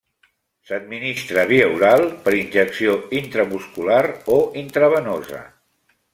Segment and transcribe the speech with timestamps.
[0.69, 4.01] S'administra via oral, per injecció intramuscular
[4.39, 5.45] o intravenosa.